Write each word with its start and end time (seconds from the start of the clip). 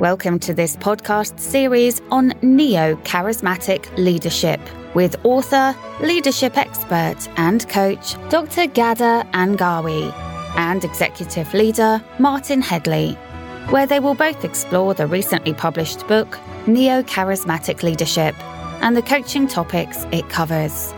Welcome 0.00 0.40
to 0.40 0.52
this 0.52 0.76
podcast 0.76 1.38
series 1.38 2.02
on 2.10 2.34
neo 2.42 2.96
charismatic 3.04 3.96
leadership 3.96 4.60
with 4.92 5.14
author, 5.24 5.72
leadership 6.00 6.58
expert, 6.58 7.16
and 7.36 7.66
coach 7.68 8.14
Dr. 8.28 8.66
Ghadah 8.66 9.30
Angawi 9.30 10.12
and 10.56 10.82
executive 10.84 11.54
leader 11.54 12.02
Martin 12.18 12.60
Headley, 12.60 13.12
where 13.70 13.86
they 13.86 14.00
will 14.00 14.16
both 14.16 14.44
explore 14.44 14.94
the 14.94 15.06
recently 15.06 15.54
published 15.54 16.04
book 16.08 16.40
Neo 16.66 17.04
Charismatic 17.04 17.84
Leadership 17.84 18.34
and 18.82 18.96
the 18.96 19.02
coaching 19.02 19.46
topics 19.46 20.06
it 20.10 20.28
covers. 20.28 20.92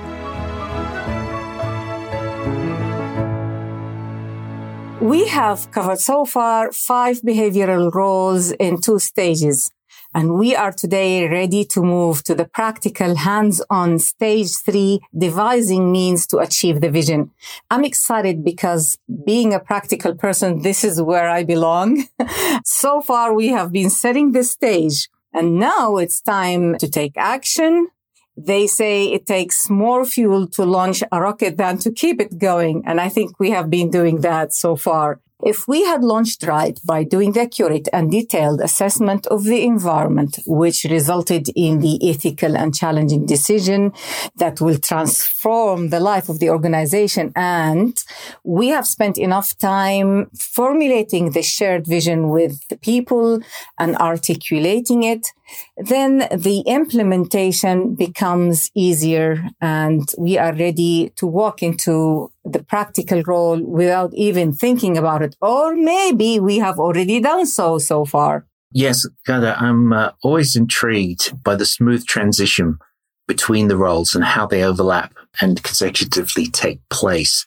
We 5.00 5.28
have 5.28 5.70
covered 5.72 6.00
so 6.00 6.24
far 6.24 6.72
five 6.72 7.20
behavioral 7.20 7.92
roles 7.92 8.52
in 8.52 8.80
two 8.80 8.98
stages. 8.98 9.70
And 10.14 10.38
we 10.38 10.56
are 10.56 10.72
today 10.72 11.28
ready 11.28 11.66
to 11.66 11.82
move 11.82 12.24
to 12.24 12.34
the 12.34 12.46
practical 12.46 13.14
hands-on 13.16 13.98
stage 13.98 14.56
three 14.56 15.00
devising 15.16 15.92
means 15.92 16.26
to 16.28 16.38
achieve 16.38 16.80
the 16.80 16.90
vision. 16.90 17.30
I'm 17.70 17.84
excited 17.84 18.42
because 18.42 18.96
being 19.26 19.52
a 19.52 19.60
practical 19.60 20.14
person, 20.14 20.62
this 20.62 20.82
is 20.82 21.02
where 21.02 21.28
I 21.28 21.44
belong. 21.44 22.04
so 22.64 23.02
far, 23.02 23.34
we 23.34 23.48
have 23.48 23.72
been 23.72 23.90
setting 23.90 24.32
the 24.32 24.44
stage 24.44 25.10
and 25.34 25.58
now 25.58 25.98
it's 25.98 26.22
time 26.22 26.78
to 26.78 26.88
take 26.88 27.12
action. 27.18 27.88
They 28.36 28.66
say 28.66 29.06
it 29.06 29.26
takes 29.26 29.70
more 29.70 30.04
fuel 30.04 30.46
to 30.48 30.64
launch 30.64 31.02
a 31.10 31.20
rocket 31.20 31.56
than 31.56 31.78
to 31.78 31.90
keep 31.90 32.20
it 32.20 32.38
going. 32.38 32.82
And 32.86 33.00
I 33.00 33.08
think 33.08 33.40
we 33.40 33.50
have 33.50 33.70
been 33.70 33.90
doing 33.90 34.20
that 34.20 34.52
so 34.52 34.76
far. 34.76 35.20
If 35.44 35.68
we 35.68 35.84
had 35.84 36.02
launched 36.02 36.44
right 36.44 36.78
by 36.86 37.04
doing 37.04 37.32
the 37.32 37.42
accurate 37.42 37.88
and 37.92 38.10
detailed 38.10 38.62
assessment 38.62 39.26
of 39.26 39.44
the 39.44 39.64
environment, 39.64 40.38
which 40.46 40.84
resulted 40.84 41.50
in 41.54 41.80
the 41.80 41.98
ethical 42.08 42.56
and 42.56 42.74
challenging 42.74 43.26
decision 43.26 43.92
that 44.36 44.62
will 44.62 44.78
transform 44.78 45.90
the 45.90 46.00
life 46.00 46.30
of 46.30 46.38
the 46.38 46.48
organization, 46.48 47.32
and 47.36 48.02
we 48.44 48.68
have 48.68 48.86
spent 48.86 49.18
enough 49.18 49.56
time 49.58 50.30
formulating 50.34 51.32
the 51.32 51.42
shared 51.42 51.86
vision 51.86 52.30
with 52.30 52.66
the 52.68 52.78
people 52.78 53.40
and 53.78 53.94
articulating 53.96 55.02
it, 55.02 55.32
then 55.76 56.28
the 56.34 56.62
implementation 56.66 57.94
becomes 57.94 58.70
easier 58.74 59.44
and 59.60 60.08
we 60.18 60.38
are 60.38 60.52
ready 60.54 61.12
to 61.16 61.26
walk 61.26 61.62
into 61.62 62.30
the 62.44 62.62
practical 62.62 63.22
role 63.22 63.62
without 63.62 64.12
even 64.14 64.52
thinking 64.52 64.96
about 64.96 65.22
it. 65.22 65.36
Or 65.40 65.74
maybe 65.74 66.40
we 66.40 66.58
have 66.58 66.78
already 66.78 67.20
done 67.20 67.46
so 67.46 67.78
so 67.78 68.04
far. 68.04 68.46
Yes, 68.72 69.06
Ghadah, 69.26 69.60
I'm 69.60 69.92
uh, 69.92 70.10
always 70.22 70.56
intrigued 70.56 71.42
by 71.42 71.54
the 71.54 71.66
smooth 71.66 72.04
transition 72.06 72.78
between 73.26 73.68
the 73.68 73.76
roles 73.76 74.14
and 74.14 74.24
how 74.24 74.46
they 74.46 74.62
overlap 74.62 75.14
and 75.40 75.62
consecutively 75.62 76.46
take 76.46 76.80
place. 76.88 77.44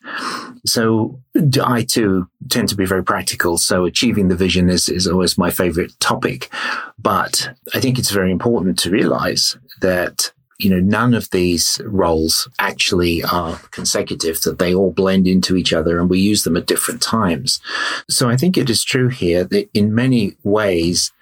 So 0.65 1.21
I 1.63 1.83
too 1.83 2.27
tend 2.49 2.69
to 2.69 2.75
be 2.75 2.85
very 2.85 3.03
practical. 3.03 3.57
So 3.57 3.85
achieving 3.85 4.27
the 4.27 4.35
vision 4.35 4.69
is, 4.69 4.89
is 4.89 5.07
always 5.07 5.37
my 5.37 5.49
favorite 5.49 5.97
topic. 5.99 6.49
But 6.97 7.49
I 7.73 7.79
think 7.79 7.97
it's 7.97 8.11
very 8.11 8.31
important 8.31 8.77
to 8.79 8.91
realize 8.91 9.57
that 9.81 10.31
you 10.59 10.69
know, 10.69 10.79
none 10.79 11.13
of 11.13 11.29
these 11.31 11.79
roles 11.85 12.47
actually 12.59 13.23
are 13.23 13.55
consecutive, 13.71 14.41
that 14.41 14.59
they 14.59 14.75
all 14.75 14.91
blend 14.91 15.25
into 15.25 15.55
each 15.55 15.71
other 15.71 15.97
and 15.97 16.09
we 16.09 16.19
use 16.19 16.43
them 16.43 16.57
at 16.57 16.67
different 16.67 17.01
times. 17.01 17.61
So 18.09 18.29
I 18.29 18.35
think 18.35 18.57
it 18.57 18.69
is 18.69 18.83
true 18.83 19.07
here 19.07 19.45
that 19.45 19.69
in 19.73 19.95
many 19.95 20.35
ways, 20.43 21.13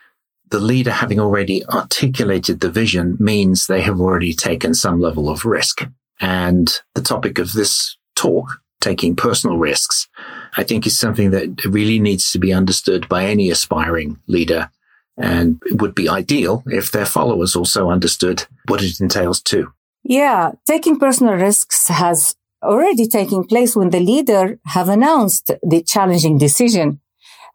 the 0.49 0.59
leader 0.59 0.91
having 0.91 1.19
already 1.19 1.63
articulated 1.67 2.61
the 2.61 2.71
vision 2.71 3.15
means 3.19 3.67
they 3.67 3.81
have 3.81 4.01
already 4.01 4.33
taken 4.33 4.73
some 4.73 4.99
level 4.99 5.29
of 5.29 5.45
risk. 5.45 5.87
And 6.19 6.73
the 6.95 7.01
topic 7.01 7.37
of 7.37 7.53
this 7.53 7.95
talk, 8.15 8.59
taking 8.81 9.15
personal 9.15 9.57
risks, 9.57 10.07
I 10.57 10.63
think 10.63 10.87
is 10.87 10.99
something 10.99 11.31
that 11.31 11.65
really 11.65 11.99
needs 11.99 12.31
to 12.31 12.39
be 12.39 12.51
understood 12.51 13.07
by 13.07 13.25
any 13.25 13.51
aspiring 13.51 14.19
leader 14.27 14.69
and 15.17 15.61
it 15.65 15.81
would 15.81 15.95
be 15.95 16.09
ideal 16.09 16.63
if 16.67 16.91
their 16.91 17.05
followers 17.05 17.55
also 17.55 17.89
understood 17.89 18.45
what 18.67 18.83
it 18.83 18.99
entails 18.99 19.41
too. 19.41 19.71
Yeah, 20.03 20.51
taking 20.65 20.99
personal 20.99 21.33
risks 21.33 21.87
has 21.87 22.35
already 22.63 23.07
taken 23.07 23.43
place 23.43 23.75
when 23.75 23.89
the 23.89 23.99
leader 23.99 24.59
have 24.65 24.89
announced 24.89 25.51
the 25.63 25.81
challenging 25.81 26.37
decision. 26.37 27.01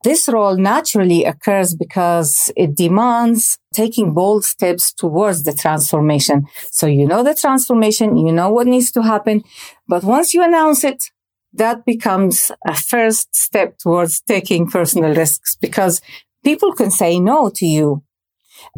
This 0.04 0.28
role 0.28 0.56
naturally 0.56 1.24
occurs 1.24 1.76
because 1.76 2.52
it 2.56 2.74
demands 2.74 3.58
taking 3.72 4.12
bold 4.12 4.44
steps 4.44 4.92
towards 4.92 5.44
the 5.44 5.52
transformation. 5.52 6.46
So 6.72 6.86
you 6.88 7.06
know 7.06 7.22
the 7.22 7.36
transformation, 7.36 8.16
you 8.16 8.32
know 8.32 8.50
what 8.50 8.66
needs 8.66 8.90
to 8.92 9.02
happen, 9.02 9.44
but 9.86 10.02
once 10.02 10.34
you 10.34 10.42
announce 10.42 10.82
it, 10.82 11.04
that 11.54 11.84
becomes 11.84 12.50
a 12.66 12.74
first 12.74 13.34
step 13.34 13.78
towards 13.78 14.20
taking 14.20 14.70
personal 14.70 15.14
risks 15.14 15.56
because 15.60 16.00
people 16.44 16.72
can 16.72 16.90
say 16.90 17.20
no 17.20 17.50
to 17.54 17.66
you. 17.66 18.02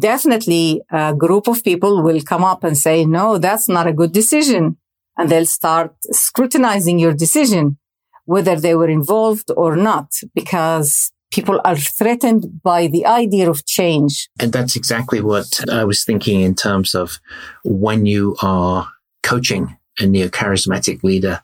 Definitely 0.01 0.81
a 0.91 1.13
group 1.13 1.47
of 1.47 1.63
people 1.63 2.03
will 2.03 2.21
come 2.21 2.43
up 2.43 2.63
and 2.63 2.77
say, 2.77 3.05
no, 3.05 3.37
that's 3.37 3.69
not 3.69 3.87
a 3.87 3.93
good 3.93 4.11
decision. 4.11 4.77
And 5.17 5.29
they'll 5.29 5.45
start 5.45 5.95
scrutinizing 6.11 6.99
your 6.99 7.13
decision, 7.13 7.77
whether 8.25 8.55
they 8.59 8.75
were 8.75 8.89
involved 8.89 9.51
or 9.55 9.75
not, 9.75 10.11
because 10.33 11.11
people 11.31 11.61
are 11.63 11.75
threatened 11.75 12.61
by 12.63 12.87
the 12.87 13.05
idea 13.05 13.49
of 13.49 13.65
change. 13.65 14.29
And 14.39 14.51
that's 14.51 14.75
exactly 14.75 15.21
what 15.21 15.47
I 15.71 15.83
was 15.83 16.03
thinking 16.03 16.41
in 16.41 16.55
terms 16.55 16.95
of 16.95 17.19
when 17.63 18.05
you 18.05 18.35
are 18.41 18.89
coaching 19.23 19.77
a 19.99 20.05
neo 20.05 20.27
charismatic 20.27 21.03
leader. 21.03 21.41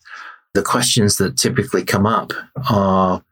The 0.53 0.63
questions 0.63 1.17
that 1.17 1.37
typically 1.37 1.83
come 1.83 2.05
up 2.05 2.33
are 2.69 3.23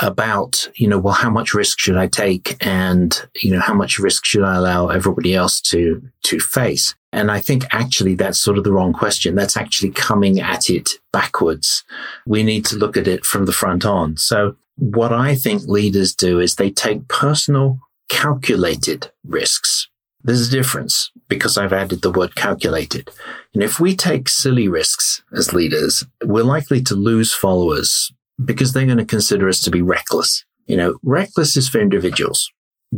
about, 0.00 0.68
you 0.76 0.86
know, 0.86 0.98
well, 0.98 1.14
how 1.14 1.30
much 1.30 1.54
risk 1.54 1.78
should 1.78 1.96
I 1.96 2.06
take? 2.06 2.56
And, 2.64 3.18
you 3.42 3.50
know, 3.50 3.60
how 3.60 3.74
much 3.74 3.98
risk 3.98 4.24
should 4.26 4.42
I 4.42 4.56
allow 4.56 4.88
everybody 4.88 5.34
else 5.34 5.60
to, 5.62 6.02
to 6.24 6.38
face? 6.38 6.94
And 7.12 7.30
I 7.30 7.40
think 7.40 7.64
actually 7.72 8.14
that's 8.14 8.38
sort 8.38 8.58
of 8.58 8.64
the 8.64 8.72
wrong 8.72 8.92
question. 8.92 9.34
That's 9.34 9.56
actually 9.56 9.90
coming 9.92 10.38
at 10.38 10.68
it 10.68 10.90
backwards. 11.12 11.82
We 12.26 12.42
need 12.42 12.66
to 12.66 12.76
look 12.76 12.96
at 12.96 13.08
it 13.08 13.24
from 13.24 13.46
the 13.46 13.52
front 13.52 13.86
on. 13.86 14.18
So 14.18 14.56
what 14.76 15.12
I 15.12 15.34
think 15.34 15.62
leaders 15.66 16.14
do 16.14 16.40
is 16.40 16.56
they 16.56 16.70
take 16.70 17.08
personal 17.08 17.78
calculated 18.10 19.10
risks. 19.24 19.88
There's 20.26 20.48
a 20.48 20.50
difference 20.50 21.12
because 21.28 21.56
I've 21.56 21.72
added 21.72 22.02
the 22.02 22.10
word 22.10 22.34
calculated. 22.34 23.08
And 23.54 23.62
if 23.62 23.78
we 23.78 23.94
take 23.94 24.28
silly 24.28 24.66
risks 24.66 25.22
as 25.32 25.52
leaders, 25.52 26.02
we're 26.24 26.42
likely 26.42 26.82
to 26.82 26.96
lose 26.96 27.32
followers 27.32 28.12
because 28.44 28.72
they're 28.72 28.86
going 28.86 28.98
to 28.98 29.04
consider 29.04 29.48
us 29.48 29.60
to 29.60 29.70
be 29.70 29.82
reckless. 29.82 30.44
You 30.66 30.76
know, 30.76 30.98
reckless 31.04 31.56
is 31.56 31.68
for 31.68 31.80
individuals, 31.80 32.50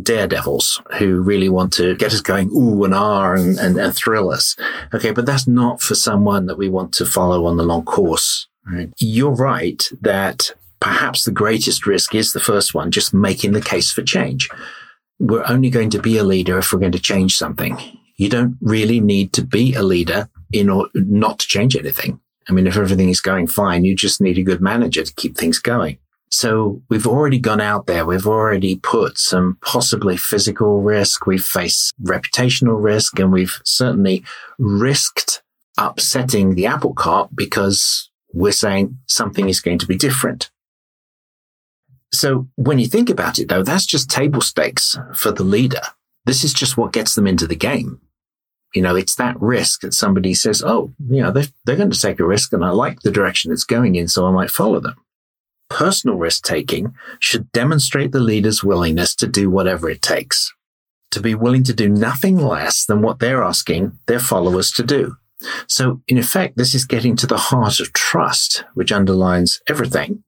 daredevils 0.02 0.80
who 0.98 1.20
really 1.20 1.50
want 1.50 1.74
to 1.74 1.94
get 1.96 2.14
us 2.14 2.22
going, 2.22 2.48
ooh 2.48 2.82
and 2.84 2.94
ah, 2.94 3.34
and, 3.34 3.58
and, 3.58 3.78
and 3.78 3.94
thrill 3.94 4.30
us. 4.30 4.56
Okay. 4.94 5.10
But 5.10 5.26
that's 5.26 5.46
not 5.46 5.82
for 5.82 5.94
someone 5.94 6.46
that 6.46 6.56
we 6.56 6.70
want 6.70 6.94
to 6.94 7.04
follow 7.04 7.44
on 7.44 7.58
the 7.58 7.62
long 7.62 7.84
course. 7.84 8.48
Right? 8.66 8.90
You're 8.96 9.34
right 9.34 9.86
that 10.00 10.50
perhaps 10.80 11.24
the 11.24 11.30
greatest 11.30 11.86
risk 11.86 12.14
is 12.14 12.32
the 12.32 12.40
first 12.40 12.72
one, 12.72 12.90
just 12.90 13.12
making 13.12 13.52
the 13.52 13.60
case 13.60 13.92
for 13.92 14.02
change. 14.02 14.48
We're 15.18 15.44
only 15.46 15.70
going 15.70 15.90
to 15.90 16.00
be 16.00 16.16
a 16.16 16.24
leader 16.24 16.58
if 16.58 16.72
we're 16.72 16.78
going 16.78 16.92
to 16.92 16.98
change 16.98 17.36
something. 17.36 17.78
You 18.16 18.28
don't 18.28 18.56
really 18.60 19.00
need 19.00 19.32
to 19.34 19.42
be 19.42 19.74
a 19.74 19.82
leader 19.82 20.28
in 20.52 20.68
order 20.68 20.90
not 20.94 21.40
to 21.40 21.46
change 21.46 21.76
anything. 21.76 22.20
I 22.48 22.52
mean, 22.52 22.66
if 22.66 22.76
everything 22.76 23.10
is 23.10 23.20
going 23.20 23.46
fine, 23.46 23.84
you 23.84 23.94
just 23.94 24.20
need 24.20 24.38
a 24.38 24.42
good 24.42 24.60
manager 24.60 25.04
to 25.04 25.14
keep 25.14 25.36
things 25.36 25.58
going. 25.58 25.98
So 26.30 26.82
we've 26.88 27.06
already 27.06 27.38
gone 27.38 27.60
out 27.60 27.86
there. 27.86 28.04
We've 28.04 28.26
already 28.26 28.76
put 28.76 29.18
some 29.18 29.58
possibly 29.62 30.16
physical 30.16 30.80
risk. 30.80 31.26
We've 31.26 31.42
faced 31.42 31.94
reputational 32.02 32.82
risk 32.82 33.18
and 33.18 33.32
we've 33.32 33.60
certainly 33.64 34.24
risked 34.58 35.42
upsetting 35.78 36.54
the 36.54 36.66
apple 36.66 36.92
cart 36.92 37.30
because 37.34 38.10
we're 38.32 38.52
saying 38.52 38.98
something 39.06 39.48
is 39.48 39.60
going 39.60 39.78
to 39.78 39.86
be 39.86 39.96
different. 39.96 40.50
So 42.12 42.48
when 42.56 42.78
you 42.78 42.86
think 42.86 43.10
about 43.10 43.38
it 43.38 43.48
though, 43.48 43.62
that's 43.62 43.86
just 43.86 44.10
table 44.10 44.40
stakes 44.40 44.98
for 45.14 45.30
the 45.30 45.44
leader. 45.44 45.82
This 46.24 46.44
is 46.44 46.52
just 46.52 46.76
what 46.76 46.92
gets 46.92 47.14
them 47.14 47.26
into 47.26 47.46
the 47.46 47.56
game. 47.56 48.00
You 48.74 48.82
know, 48.82 48.96
it's 48.96 49.14
that 49.14 49.40
risk 49.40 49.80
that 49.80 49.94
somebody 49.94 50.34
says, 50.34 50.62
oh, 50.62 50.92
you 51.08 51.22
know, 51.22 51.30
they're, 51.30 51.46
they're 51.64 51.76
going 51.76 51.90
to 51.90 52.00
take 52.00 52.20
a 52.20 52.26
risk 52.26 52.52
and 52.52 52.64
I 52.64 52.70
like 52.70 53.00
the 53.00 53.10
direction 53.10 53.50
it's 53.50 53.64
going 53.64 53.94
in, 53.94 54.08
so 54.08 54.26
I 54.26 54.30
might 54.30 54.50
follow 54.50 54.80
them. 54.80 54.96
Personal 55.70 56.16
risk 56.16 56.44
taking 56.44 56.94
should 57.18 57.50
demonstrate 57.52 58.12
the 58.12 58.20
leader's 58.20 58.62
willingness 58.62 59.14
to 59.16 59.26
do 59.26 59.50
whatever 59.50 59.88
it 59.88 60.02
takes, 60.02 60.52
to 61.10 61.20
be 61.20 61.34
willing 61.34 61.62
to 61.64 61.74
do 61.74 61.88
nothing 61.88 62.36
less 62.36 62.84
than 62.84 63.00
what 63.00 63.20
they're 63.20 63.42
asking 63.42 63.98
their 64.06 64.20
followers 64.20 64.70
to 64.72 64.82
do. 64.82 65.16
So 65.66 66.02
in 66.08 66.18
effect, 66.18 66.56
this 66.56 66.74
is 66.74 66.84
getting 66.84 67.16
to 67.16 67.26
the 67.26 67.36
heart 67.36 67.80
of 67.80 67.92
trust, 67.92 68.64
which 68.74 68.92
underlines 68.92 69.60
everything. 69.68 70.24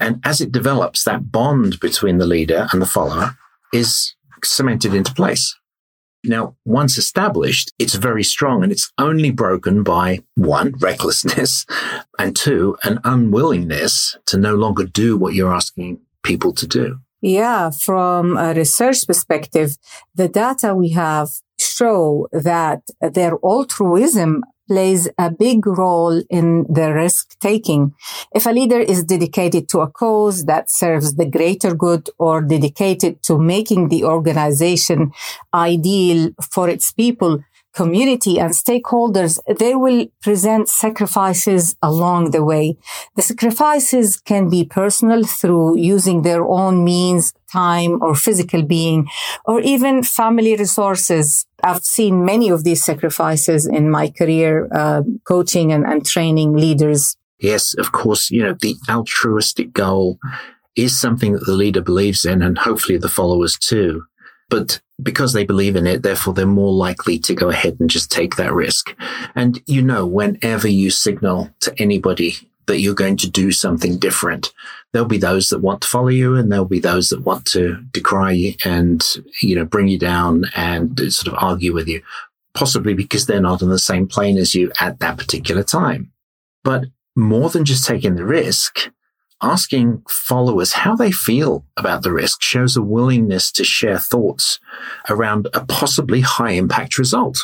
And 0.00 0.20
as 0.24 0.40
it 0.40 0.50
develops, 0.50 1.04
that 1.04 1.30
bond 1.30 1.78
between 1.78 2.18
the 2.18 2.26
leader 2.26 2.66
and 2.72 2.80
the 2.80 2.86
follower 2.86 3.36
is 3.72 4.14
cemented 4.42 4.94
into 4.94 5.14
place. 5.14 5.54
Now, 6.24 6.56
once 6.64 6.98
established, 6.98 7.72
it's 7.78 7.94
very 7.94 8.24
strong 8.24 8.62
and 8.62 8.72
it's 8.72 8.92
only 8.98 9.30
broken 9.30 9.82
by 9.82 10.20
one, 10.34 10.74
recklessness, 10.78 11.64
and 12.18 12.36
two, 12.36 12.76
an 12.82 13.00
unwillingness 13.04 14.16
to 14.26 14.36
no 14.36 14.54
longer 14.54 14.84
do 14.84 15.16
what 15.16 15.34
you're 15.34 15.54
asking 15.54 16.00
people 16.22 16.52
to 16.54 16.66
do. 16.66 16.98
Yeah, 17.22 17.70
from 17.70 18.36
a 18.36 18.54
research 18.54 19.06
perspective, 19.06 19.76
the 20.14 20.28
data 20.28 20.74
we 20.74 20.90
have 20.90 21.28
show 21.58 22.28
that 22.32 22.82
their 23.00 23.34
altruism 23.44 24.42
plays 24.70 25.08
a 25.18 25.28
big 25.32 25.66
role 25.66 26.22
in 26.30 26.64
the 26.68 26.94
risk 26.94 27.36
taking. 27.40 27.92
If 28.32 28.46
a 28.46 28.50
leader 28.50 28.78
is 28.78 29.02
dedicated 29.02 29.68
to 29.70 29.80
a 29.80 29.90
cause 29.90 30.44
that 30.44 30.70
serves 30.70 31.16
the 31.16 31.26
greater 31.26 31.74
good 31.74 32.08
or 32.18 32.40
dedicated 32.40 33.20
to 33.24 33.36
making 33.36 33.88
the 33.88 34.04
organization 34.04 35.10
ideal 35.52 36.30
for 36.54 36.68
its 36.68 36.92
people, 36.92 37.42
community 37.74 38.38
and 38.38 38.52
stakeholders, 38.52 39.38
they 39.58 39.74
will 39.74 40.06
present 40.22 40.68
sacrifices 40.68 41.76
along 41.82 42.30
the 42.30 42.44
way. 42.44 42.76
The 43.16 43.22
sacrifices 43.22 44.16
can 44.16 44.48
be 44.48 44.64
personal 44.64 45.24
through 45.24 45.78
using 45.78 46.22
their 46.22 46.44
own 46.44 46.84
means, 46.84 47.32
time 47.52 48.02
or 48.02 48.14
physical 48.14 48.62
being, 48.62 49.08
or 49.44 49.60
even 49.60 50.02
family 50.02 50.56
resources. 50.56 51.46
I've 51.62 51.84
seen 51.84 52.24
many 52.24 52.48
of 52.48 52.64
these 52.64 52.84
sacrifices 52.84 53.66
in 53.66 53.90
my 53.90 54.10
career, 54.10 54.68
uh, 54.72 55.02
coaching 55.24 55.72
and, 55.72 55.84
and 55.84 56.04
training 56.04 56.56
leaders. 56.56 57.16
Yes, 57.38 57.74
of 57.78 57.92
course, 57.92 58.30
you 58.30 58.42
know, 58.42 58.54
the 58.60 58.76
altruistic 58.88 59.72
goal 59.72 60.18
is 60.76 60.98
something 60.98 61.32
that 61.32 61.46
the 61.46 61.52
leader 61.52 61.80
believes 61.80 62.24
in 62.24 62.42
and 62.42 62.58
hopefully 62.58 62.98
the 62.98 63.08
followers 63.08 63.56
too. 63.58 64.04
But 64.50 64.80
because 65.02 65.32
they 65.32 65.44
believe 65.44 65.76
in 65.76 65.86
it, 65.86 66.02
therefore 66.02 66.34
they're 66.34 66.44
more 66.44 66.72
likely 66.72 67.18
to 67.20 67.34
go 67.34 67.48
ahead 67.48 67.78
and 67.80 67.88
just 67.88 68.10
take 68.10 68.36
that 68.36 68.52
risk. 68.52 68.94
And 69.34 69.62
you 69.66 69.80
know, 69.80 70.06
whenever 70.06 70.68
you 70.68 70.90
signal 70.90 71.50
to 71.60 71.74
anybody 71.78 72.36
that 72.66 72.80
you're 72.80 72.94
going 72.94 73.16
to 73.16 73.30
do 73.30 73.50
something 73.52 73.98
different, 73.98 74.52
there'll 74.92 75.08
be 75.08 75.18
those 75.18 75.48
that 75.48 75.60
want 75.60 75.80
to 75.82 75.88
follow 75.88 76.08
you 76.08 76.36
and 76.36 76.50
there'll 76.50 76.64
be 76.64 76.80
those 76.80 77.08
that 77.08 77.22
want 77.22 77.44
to 77.46 77.82
decry 77.90 78.32
you 78.32 78.54
and, 78.64 79.04
you 79.42 79.56
know, 79.56 79.64
bring 79.64 79.88
you 79.88 79.98
down 79.98 80.44
and 80.54 81.00
sort 81.12 81.34
of 81.34 81.42
argue 81.42 81.72
with 81.72 81.88
you, 81.88 82.02
possibly 82.54 82.94
because 82.94 83.26
they're 83.26 83.40
not 83.40 83.62
on 83.62 83.70
the 83.70 83.78
same 83.78 84.06
plane 84.06 84.38
as 84.38 84.54
you 84.54 84.70
at 84.80 85.00
that 85.00 85.18
particular 85.18 85.62
time. 85.62 86.12
But 86.62 86.84
more 87.16 87.50
than 87.50 87.64
just 87.64 87.86
taking 87.86 88.14
the 88.14 88.24
risk, 88.24 88.90
asking 89.42 90.02
followers 90.08 90.72
how 90.72 90.94
they 90.94 91.10
feel 91.10 91.64
about 91.76 92.02
the 92.02 92.12
risk 92.12 92.42
shows 92.42 92.76
a 92.76 92.82
willingness 92.82 93.50
to 93.52 93.64
share 93.64 93.98
thoughts 93.98 94.58
around 95.08 95.48
a 95.54 95.64
possibly 95.64 96.20
high 96.20 96.52
impact 96.52 96.98
result. 96.98 97.38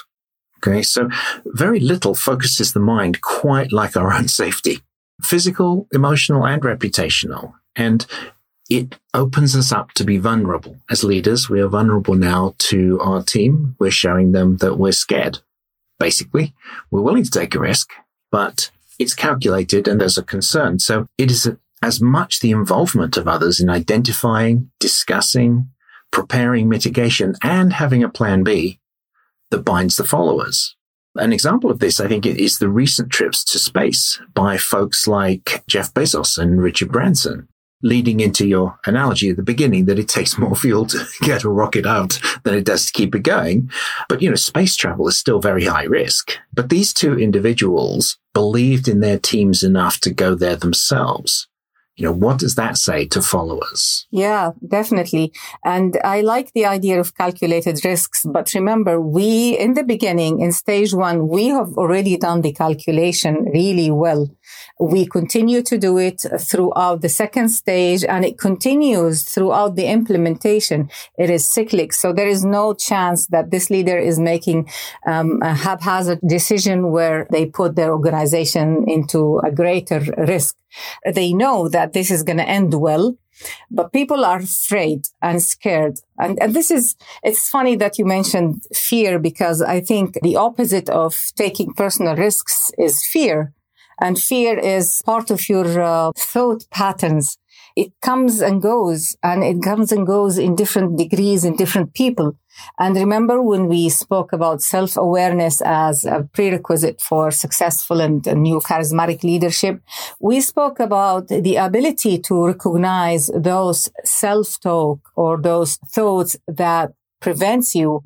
Okay. 0.58 0.82
So 0.82 1.08
very 1.44 1.80
little 1.80 2.14
focuses 2.14 2.72
the 2.72 2.80
mind 2.80 3.20
quite 3.20 3.72
like 3.72 3.96
our 3.96 4.12
own 4.12 4.28
safety, 4.28 4.80
physical, 5.22 5.86
emotional, 5.92 6.46
and 6.46 6.62
reputational. 6.62 7.54
And 7.74 8.06
it 8.68 8.96
opens 9.14 9.54
us 9.54 9.70
up 9.70 9.92
to 9.92 10.04
be 10.04 10.18
vulnerable. 10.18 10.76
As 10.90 11.04
leaders, 11.04 11.48
we 11.48 11.60
are 11.60 11.68
vulnerable 11.68 12.14
now 12.14 12.54
to 12.58 12.98
our 13.00 13.22
team. 13.22 13.76
We're 13.78 13.90
showing 13.90 14.32
them 14.32 14.56
that 14.56 14.76
we're 14.76 14.92
scared. 14.92 15.38
Basically, 15.98 16.52
we're 16.90 17.00
willing 17.00 17.24
to 17.24 17.30
take 17.30 17.54
a 17.54 17.60
risk, 17.60 17.90
but 18.30 18.70
it's 18.98 19.14
calculated 19.14 19.86
and 19.86 20.00
there's 20.00 20.18
a 20.18 20.22
concern. 20.22 20.78
So 20.78 21.06
it 21.16 21.30
is 21.30 21.46
a, 21.46 21.58
as 21.82 22.00
much 22.00 22.40
the 22.40 22.50
involvement 22.50 23.16
of 23.16 23.28
others 23.28 23.60
in 23.60 23.68
identifying, 23.68 24.70
discussing, 24.80 25.68
preparing 26.10 26.68
mitigation, 26.68 27.34
and 27.42 27.74
having 27.74 28.02
a 28.02 28.08
plan 28.08 28.42
B 28.42 28.80
that 29.50 29.64
binds 29.64 29.96
the 29.96 30.04
followers. 30.04 30.76
An 31.16 31.32
example 31.32 31.70
of 31.70 31.78
this, 31.78 32.00
I 32.00 32.08
think, 32.08 32.26
is 32.26 32.58
the 32.58 32.68
recent 32.68 33.10
trips 33.10 33.44
to 33.44 33.58
space 33.58 34.20
by 34.34 34.56
folks 34.56 35.06
like 35.06 35.62
Jeff 35.66 35.94
Bezos 35.94 36.36
and 36.36 36.60
Richard 36.60 36.92
Branson, 36.92 37.48
leading 37.82 38.20
into 38.20 38.46
your 38.46 38.78
analogy 38.84 39.30
at 39.30 39.36
the 39.36 39.42
beginning 39.42 39.86
that 39.86 39.98
it 39.98 40.08
takes 40.08 40.36
more 40.36 40.56
fuel 40.56 40.86
to 40.86 41.06
get 41.22 41.44
a 41.44 41.48
rocket 41.48 41.86
out 41.86 42.18
than 42.44 42.54
it 42.54 42.64
does 42.64 42.86
to 42.86 42.92
keep 42.92 43.14
it 43.14 43.22
going. 43.22 43.70
But, 44.08 44.20
you 44.20 44.28
know, 44.28 44.36
space 44.36 44.76
travel 44.76 45.08
is 45.08 45.18
still 45.18 45.40
very 45.40 45.64
high 45.64 45.84
risk. 45.84 46.36
But 46.52 46.68
these 46.68 46.92
two 46.92 47.18
individuals 47.18 48.18
believed 48.34 48.86
in 48.86 49.00
their 49.00 49.18
teams 49.18 49.62
enough 49.62 50.00
to 50.00 50.12
go 50.12 50.34
there 50.34 50.56
themselves 50.56 51.48
you 51.96 52.04
know, 52.04 52.12
what 52.12 52.38
does 52.38 52.56
that 52.56 52.76
say 52.76 53.06
to 53.06 53.22
followers? 53.22 54.06
Yeah, 54.10 54.52
definitely. 54.66 55.32
And 55.64 55.98
I 56.04 56.20
like 56.20 56.52
the 56.52 56.66
idea 56.66 57.00
of 57.00 57.16
calculated 57.16 57.82
risks. 57.84 58.22
But 58.24 58.52
remember, 58.54 59.00
we, 59.00 59.56
in 59.58 59.74
the 59.74 59.82
beginning, 59.82 60.40
in 60.40 60.52
stage 60.52 60.92
one, 60.92 61.28
we 61.28 61.48
have 61.48 61.72
already 61.78 62.18
done 62.18 62.42
the 62.42 62.52
calculation 62.52 63.46
really 63.52 63.90
well. 63.90 64.28
We 64.78 65.06
continue 65.06 65.62
to 65.62 65.78
do 65.78 65.98
it 65.98 66.22
throughout 66.38 67.00
the 67.00 67.08
second 67.08 67.48
stage 67.48 68.04
and 68.04 68.24
it 68.24 68.38
continues 68.38 69.22
throughout 69.24 69.76
the 69.76 69.86
implementation. 69.86 70.90
It 71.18 71.30
is 71.30 71.48
cyclic. 71.48 71.92
So 71.92 72.12
there 72.12 72.28
is 72.28 72.44
no 72.44 72.74
chance 72.74 73.26
that 73.28 73.50
this 73.50 73.70
leader 73.70 73.98
is 73.98 74.18
making 74.18 74.68
um, 75.06 75.40
a 75.42 75.54
haphazard 75.54 76.20
decision 76.26 76.90
where 76.90 77.26
they 77.30 77.46
put 77.46 77.76
their 77.76 77.92
organization 77.92 78.84
into 78.86 79.38
a 79.38 79.50
greater 79.50 80.00
risk. 80.18 80.56
They 81.04 81.32
know 81.32 81.68
that 81.68 81.92
this 81.92 82.10
is 82.10 82.22
going 82.22 82.38
to 82.38 82.48
end 82.48 82.74
well, 82.74 83.16
but 83.70 83.92
people 83.92 84.24
are 84.24 84.38
afraid 84.38 85.06
and 85.22 85.42
scared. 85.42 86.00
And, 86.18 86.40
and 86.42 86.54
this 86.54 86.70
is, 86.70 86.96
it's 87.22 87.48
funny 87.48 87.76
that 87.76 87.98
you 87.98 88.04
mentioned 88.04 88.62
fear 88.74 89.18
because 89.18 89.62
I 89.62 89.80
think 89.80 90.18
the 90.22 90.36
opposite 90.36 90.88
of 90.88 91.16
taking 91.36 91.72
personal 91.74 92.16
risks 92.16 92.70
is 92.78 93.04
fear. 93.04 93.54
And 94.00 94.18
fear 94.18 94.58
is 94.58 95.02
part 95.04 95.30
of 95.30 95.48
your 95.48 95.80
uh, 95.80 96.12
thought 96.16 96.64
patterns. 96.70 97.38
It 97.74 97.92
comes 98.00 98.40
and 98.40 98.62
goes 98.62 99.16
and 99.22 99.44
it 99.44 99.62
comes 99.62 99.92
and 99.92 100.06
goes 100.06 100.38
in 100.38 100.56
different 100.56 100.96
degrees 100.96 101.44
in 101.44 101.56
different 101.56 101.92
people. 101.92 102.36
And 102.78 102.96
remember 102.96 103.42
when 103.42 103.68
we 103.68 103.90
spoke 103.90 104.32
about 104.32 104.62
self-awareness 104.62 105.60
as 105.60 106.06
a 106.06 106.28
prerequisite 106.32 107.02
for 107.02 107.30
successful 107.30 108.00
and 108.00 108.24
neo 108.24 108.60
charismatic 108.60 109.22
leadership, 109.22 109.80
we 110.20 110.40
spoke 110.40 110.80
about 110.80 111.28
the 111.28 111.56
ability 111.56 112.18
to 112.20 112.46
recognize 112.46 113.30
those 113.34 113.90
self-talk 114.04 115.00
or 115.14 115.36
those 115.38 115.76
thoughts 115.76 116.36
that 116.48 116.92
prevents 117.20 117.74
you 117.74 118.02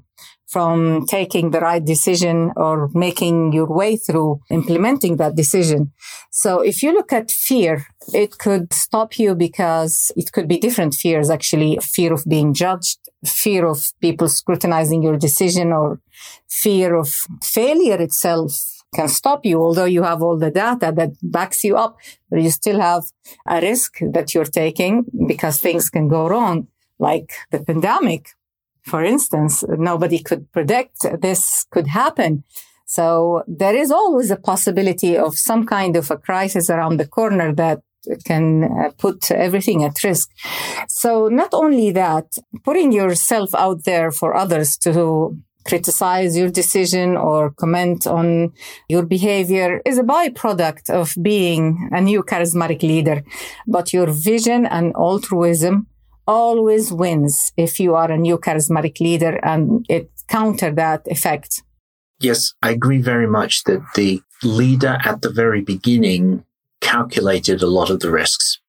from 0.50 1.06
taking 1.06 1.50
the 1.50 1.60
right 1.60 1.84
decision 1.84 2.52
or 2.56 2.90
making 2.92 3.52
your 3.52 3.68
way 3.72 3.96
through 3.96 4.40
implementing 4.50 5.16
that 5.16 5.36
decision. 5.36 5.92
So 6.32 6.60
if 6.60 6.82
you 6.82 6.92
look 6.92 7.12
at 7.12 7.30
fear, 7.30 7.86
it 8.12 8.38
could 8.38 8.72
stop 8.72 9.16
you 9.16 9.36
because 9.36 10.10
it 10.16 10.32
could 10.32 10.48
be 10.48 10.58
different 10.58 10.94
fears, 10.94 11.30
actually, 11.30 11.78
fear 11.80 12.12
of 12.12 12.24
being 12.28 12.52
judged, 12.52 12.98
fear 13.24 13.64
of 13.66 13.92
people 14.00 14.28
scrutinizing 14.28 15.04
your 15.04 15.16
decision 15.16 15.72
or 15.72 16.00
fear 16.48 16.96
of 16.96 17.08
failure 17.42 18.00
itself 18.00 18.52
can 18.92 19.08
stop 19.08 19.46
you, 19.46 19.62
although 19.62 19.84
you 19.84 20.02
have 20.02 20.20
all 20.20 20.36
the 20.36 20.50
data 20.50 20.92
that 20.96 21.12
backs 21.22 21.62
you 21.62 21.76
up, 21.76 21.96
but 22.28 22.42
you 22.42 22.50
still 22.50 22.80
have 22.80 23.04
a 23.46 23.60
risk 23.60 23.98
that 24.12 24.34
you're 24.34 24.44
taking 24.44 25.04
because 25.28 25.60
things 25.60 25.90
can 25.90 26.08
go 26.08 26.28
wrong, 26.28 26.66
like 26.98 27.32
the 27.52 27.60
pandemic 27.60 28.30
for 28.90 29.04
instance, 29.04 29.64
nobody 29.68 30.18
could 30.18 30.50
predict 30.52 30.96
this 31.22 31.64
could 31.70 31.86
happen. 31.86 32.44
So 32.86 33.44
there 33.46 33.76
is 33.76 33.90
always 33.90 34.30
a 34.32 34.36
possibility 34.36 35.16
of 35.16 35.38
some 35.38 35.64
kind 35.64 35.94
of 35.96 36.10
a 36.10 36.16
crisis 36.16 36.68
around 36.68 36.96
the 36.96 37.06
corner 37.06 37.54
that 37.54 37.80
can 38.24 38.64
uh, 38.64 38.90
put 38.98 39.30
everything 39.30 39.84
at 39.84 40.02
risk. 40.02 40.30
So 40.88 41.28
not 41.28 41.50
only 41.52 41.92
that, 41.92 42.26
putting 42.64 42.90
yourself 42.92 43.54
out 43.54 43.84
there 43.84 44.10
for 44.10 44.34
others 44.34 44.76
to 44.78 45.36
criticize 45.64 46.36
your 46.36 46.48
decision 46.48 47.16
or 47.16 47.50
comment 47.50 48.06
on 48.06 48.52
your 48.88 49.04
behavior 49.04 49.80
is 49.84 49.98
a 49.98 50.02
byproduct 50.02 50.90
of 50.90 51.14
being 51.22 51.90
a 51.92 52.00
neo 52.00 52.22
charismatic 52.22 52.82
leader. 52.82 53.22
But 53.66 53.92
your 53.92 54.08
vision 54.10 54.66
and 54.66 54.94
altruism 54.96 55.86
always 56.26 56.92
wins 56.92 57.52
if 57.56 57.80
you 57.80 57.94
are 57.94 58.10
a 58.10 58.18
neo 58.18 58.38
charismatic 58.38 59.00
leader 59.00 59.38
and 59.42 59.84
it 59.88 60.10
counter 60.28 60.70
that 60.72 61.02
effect. 61.06 61.62
Yes, 62.20 62.54
I 62.62 62.70
agree 62.70 63.00
very 63.00 63.26
much 63.26 63.64
that 63.64 63.82
the 63.94 64.22
leader 64.42 64.98
at 65.04 65.22
the 65.22 65.30
very 65.30 65.62
beginning 65.62 66.44
calculated 66.80 67.62
a 67.62 67.66
lot 67.66 67.90
of 67.90 68.00
the 68.00 68.10
risks. 68.10 68.60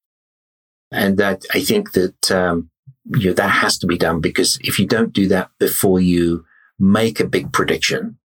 And 0.92 1.18
that 1.18 1.46
I 1.54 1.62
think 1.62 1.94
that, 1.94 2.32
um, 2.32 2.70
you 3.16 3.28
know, 3.28 3.34
that 3.34 3.50
has 3.50 3.78
to 3.80 3.88
be 3.88 3.98
done 3.98 4.20
because 4.20 4.58
if 4.62 4.80
you 4.80 4.86
don't 4.86 5.14
do 5.14 5.28
that 5.30 5.50
before 5.60 6.00
you 6.00 6.46
make 6.80 7.20
a 7.20 7.28
big 7.28 7.54
prediction 7.54 8.18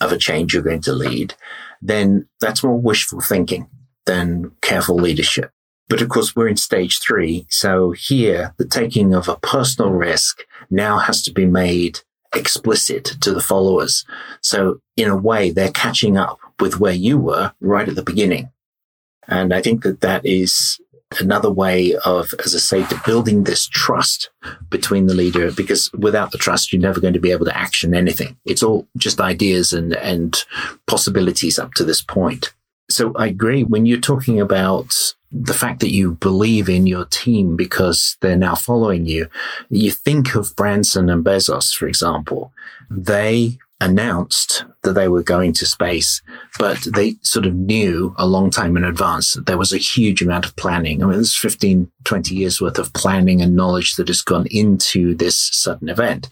of 0.00 0.12
a 0.12 0.18
change 0.18 0.52
you're 0.52 0.62
going 0.62 0.82
to 0.82 0.92
lead, 0.92 1.34
then 1.80 2.28
that's 2.40 2.62
more 2.62 2.78
wishful 2.78 3.20
thinking 3.20 3.68
than 4.06 4.52
careful 4.60 4.96
leadership 4.96 5.52
But 5.92 6.00
of 6.00 6.08
course, 6.08 6.34
we're 6.34 6.48
in 6.48 6.56
stage 6.56 7.00
three. 7.00 7.44
So 7.50 7.90
here, 7.90 8.54
the 8.56 8.64
taking 8.64 9.14
of 9.14 9.28
a 9.28 9.36
personal 9.36 9.90
risk 9.90 10.40
now 10.70 10.96
has 10.96 11.20
to 11.24 11.30
be 11.30 11.44
made 11.44 12.00
explicit 12.34 13.04
to 13.20 13.30
the 13.30 13.42
followers. 13.42 14.06
So 14.40 14.80
in 14.96 15.10
a 15.10 15.16
way, 15.18 15.50
they're 15.50 15.70
catching 15.70 16.16
up 16.16 16.38
with 16.58 16.80
where 16.80 16.94
you 16.94 17.18
were 17.18 17.52
right 17.60 17.86
at 17.86 17.94
the 17.94 18.02
beginning. 18.02 18.50
And 19.28 19.52
I 19.52 19.60
think 19.60 19.82
that 19.82 20.00
that 20.00 20.24
is 20.24 20.80
another 21.20 21.52
way 21.52 21.94
of, 22.06 22.32
as 22.42 22.54
I 22.54 22.58
say, 22.58 22.86
to 22.86 23.02
building 23.04 23.44
this 23.44 23.68
trust 23.68 24.30
between 24.70 25.08
the 25.08 25.14
leader, 25.14 25.52
because 25.52 25.92
without 25.92 26.30
the 26.30 26.38
trust, 26.38 26.72
you're 26.72 26.80
never 26.80 27.00
going 27.00 27.12
to 27.12 27.20
be 27.20 27.32
able 27.32 27.44
to 27.44 27.58
action 27.58 27.92
anything. 27.92 28.38
It's 28.46 28.62
all 28.62 28.88
just 28.96 29.20
ideas 29.20 29.74
and, 29.74 29.92
and 29.96 30.42
possibilities 30.86 31.58
up 31.58 31.74
to 31.74 31.84
this 31.84 32.00
point. 32.00 32.54
So 32.90 33.12
I 33.14 33.26
agree 33.26 33.62
when 33.62 33.84
you're 33.84 34.00
talking 34.00 34.40
about 34.40 35.14
the 35.32 35.54
fact 35.54 35.80
that 35.80 35.92
you 35.92 36.12
believe 36.12 36.68
in 36.68 36.86
your 36.86 37.06
team 37.06 37.56
because 37.56 38.16
they're 38.20 38.36
now 38.36 38.54
following 38.54 39.06
you. 39.06 39.28
You 39.70 39.90
think 39.90 40.34
of 40.34 40.54
Branson 40.56 41.08
and 41.08 41.24
Bezos, 41.24 41.74
for 41.74 41.86
example. 41.88 42.52
They 42.90 43.58
announced 43.82 44.64
that 44.82 44.92
they 44.92 45.08
were 45.08 45.22
going 45.22 45.52
to 45.52 45.66
space, 45.66 46.22
but 46.58 46.78
they 46.94 47.16
sort 47.22 47.46
of 47.46 47.54
knew 47.54 48.14
a 48.16 48.26
long 48.26 48.48
time 48.48 48.76
in 48.76 48.84
advance 48.84 49.34
that 49.34 49.46
there 49.46 49.58
was 49.58 49.72
a 49.72 49.78
huge 49.78 50.22
amount 50.22 50.46
of 50.46 50.54
planning. 50.56 51.02
I 51.02 51.06
mean, 51.06 51.14
there's 51.14 51.36
15, 51.36 51.90
20 52.04 52.34
years 52.34 52.60
worth 52.60 52.78
of 52.78 52.92
planning 52.92 53.40
and 53.40 53.56
knowledge 53.56 53.96
that 53.96 54.08
has 54.08 54.22
gone 54.22 54.46
into 54.50 55.14
this 55.16 55.50
sudden 55.52 55.88
event. 55.88 56.28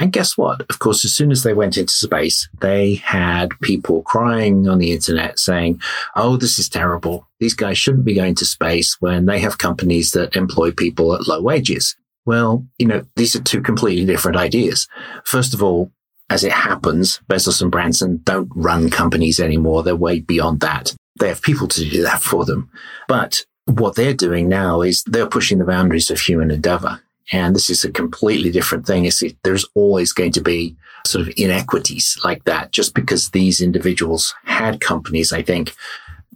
And 0.00 0.12
guess 0.12 0.36
what? 0.36 0.62
Of 0.70 0.78
course, 0.78 1.04
as 1.04 1.14
soon 1.14 1.30
as 1.30 1.42
they 1.42 1.52
went 1.52 1.76
into 1.76 1.92
space, 1.92 2.48
they 2.60 2.94
had 2.94 3.50
people 3.60 4.02
crying 4.02 4.66
on 4.68 4.78
the 4.78 4.92
internet 4.92 5.38
saying, 5.38 5.80
Oh, 6.16 6.36
this 6.36 6.58
is 6.58 6.68
terrible. 6.68 7.28
These 7.38 7.54
guys 7.54 7.76
shouldn't 7.76 8.06
be 8.06 8.14
going 8.14 8.34
to 8.36 8.46
space 8.46 8.96
when 9.00 9.26
they 9.26 9.40
have 9.40 9.58
companies 9.58 10.12
that 10.12 10.36
employ 10.36 10.72
people 10.72 11.14
at 11.14 11.28
low 11.28 11.42
wages. 11.42 11.96
Well, 12.26 12.66
you 12.78 12.86
know, 12.86 13.04
these 13.16 13.36
are 13.36 13.42
two 13.42 13.60
completely 13.60 14.06
different 14.06 14.38
ideas. 14.38 14.88
First 15.24 15.52
of 15.52 15.62
all, 15.62 15.90
as 16.34 16.42
it 16.42 16.50
happens, 16.50 17.20
Bezos 17.30 17.62
and 17.62 17.70
Branson 17.70 18.20
don't 18.24 18.50
run 18.56 18.90
companies 18.90 19.38
anymore. 19.38 19.84
They're 19.84 19.94
way 19.94 20.18
beyond 20.18 20.58
that. 20.60 20.92
They 21.20 21.28
have 21.28 21.42
people 21.42 21.68
to 21.68 21.88
do 21.88 22.02
that 22.02 22.22
for 22.22 22.44
them. 22.44 22.68
But 23.06 23.44
what 23.66 23.94
they're 23.94 24.14
doing 24.14 24.48
now 24.48 24.82
is 24.82 25.04
they're 25.04 25.28
pushing 25.28 25.58
the 25.58 25.64
boundaries 25.64 26.10
of 26.10 26.18
human 26.18 26.50
endeavor. 26.50 27.00
And 27.30 27.54
this 27.54 27.70
is 27.70 27.84
a 27.84 27.92
completely 27.92 28.50
different 28.50 28.84
thing. 28.84 29.04
It's, 29.04 29.22
there's 29.44 29.64
always 29.76 30.12
going 30.12 30.32
to 30.32 30.40
be 30.40 30.76
sort 31.06 31.28
of 31.28 31.32
inequities 31.36 32.18
like 32.24 32.42
that. 32.44 32.72
Just 32.72 32.94
because 32.94 33.30
these 33.30 33.60
individuals 33.60 34.34
had 34.42 34.80
companies, 34.80 35.32
I 35.32 35.42
think 35.42 35.72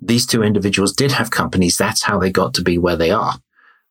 these 0.01 0.27
two 0.27 0.45
individuals 0.45 0.93
did 0.93 1.11
have 1.11 1.33
companies. 1.33 1.77
That's 1.77 2.05
how 2.05 2.21
they 2.21 2.31
got 2.31 2.55
to 2.55 2.63
be 2.63 2.79
where 2.79 2.97
they 2.97 3.11
are. 3.11 3.35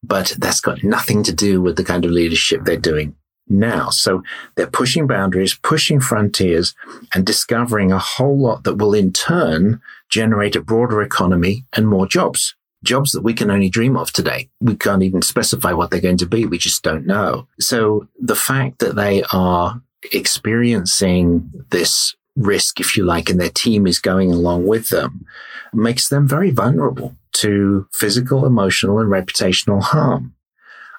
But 0.01 0.37
that's 0.39 0.61
got 0.61 0.85
nothing 0.85 1.21
to 1.23 1.33
do 1.33 1.61
with 1.61 1.75
the 1.75 1.83
kind 1.83 2.05
of 2.05 2.11
leadership 2.11 2.63
they're 2.63 2.77
doing 2.77 3.13
now. 3.49 3.89
So 3.89 4.23
they're 4.55 4.67
pushing 4.67 5.07
boundaries, 5.07 5.57
pushing 5.61 5.99
frontiers 5.99 6.75
and 7.13 7.25
discovering 7.25 7.91
a 7.91 7.99
whole 7.99 8.37
lot 8.37 8.63
that 8.63 8.75
will 8.75 8.93
in 8.93 9.13
turn 9.13 9.81
generate 10.09 10.55
a 10.55 10.61
broader 10.61 11.01
economy 11.01 11.65
and 11.73 11.87
more 11.87 12.07
jobs. 12.07 12.55
Jobs 12.83 13.11
that 13.11 13.23
we 13.23 13.33
can 13.33 13.49
only 13.49 13.69
dream 13.69 13.97
of 13.97 14.11
today. 14.11 14.49
We 14.61 14.75
can't 14.75 15.03
even 15.03 15.21
specify 15.21 15.73
what 15.73 15.89
they're 15.89 15.99
going 15.99 16.17
to 16.17 16.27
be. 16.27 16.45
We 16.45 16.57
just 16.57 16.83
don't 16.83 17.07
know. 17.07 17.47
So 17.59 18.07
the 18.19 18.35
fact 18.35 18.79
that 18.79 18.95
they 18.95 19.23
are 19.33 19.81
experiencing 20.13 21.49
this 21.71 22.15
risk, 22.35 22.79
if 22.79 22.95
you 22.95 23.03
like, 23.03 23.29
and 23.29 23.41
their 23.41 23.49
team 23.49 23.87
is 23.87 23.99
going 23.99 24.31
along 24.31 24.67
with 24.67 24.89
them 24.89 25.25
makes 25.73 26.09
them 26.09 26.27
very 26.27 26.51
vulnerable 26.51 27.15
to 27.33 27.87
physical, 27.93 28.45
emotional 28.45 28.99
and 28.99 29.11
reputational 29.11 29.81
harm. 29.81 30.33